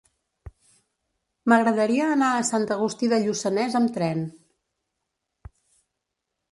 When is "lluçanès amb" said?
3.27-3.95